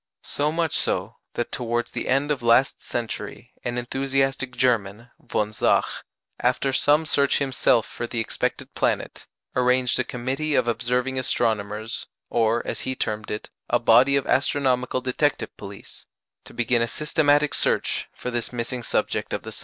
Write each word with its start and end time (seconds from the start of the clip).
So 0.23 0.51
much 0.51 0.75
so, 0.79 1.17
that 1.35 1.51
towards 1.51 1.91
the 1.91 2.07
end 2.07 2.31
of 2.31 2.41
last 2.41 2.83
century 2.83 3.51
an 3.63 3.77
enthusiastic 3.77 4.55
German, 4.55 5.11
von 5.19 5.51
Zach, 5.51 5.85
after 6.39 6.73
some 6.73 7.05
search 7.05 7.37
himself 7.37 7.85
for 7.85 8.07
the 8.07 8.19
expected 8.19 8.73
planet, 8.73 9.27
arranged 9.55 9.99
a 9.99 10.03
committee 10.03 10.55
of 10.55 10.67
observing 10.67 11.19
astronomers, 11.19 12.07
or, 12.31 12.65
as 12.65 12.79
he 12.81 12.95
termed 12.95 13.29
it, 13.29 13.51
a 13.69 13.77
body 13.77 14.15
of 14.15 14.25
astronomical 14.25 15.01
detective 15.01 15.55
police, 15.55 16.07
to 16.45 16.53
begin 16.55 16.81
a 16.81 16.87
systematic 16.87 17.53
search 17.53 18.07
for 18.11 18.31
this 18.31 18.51
missing 18.51 18.81
subject 18.81 19.33
of 19.33 19.43
the 19.43 19.51
sun. 19.51 19.59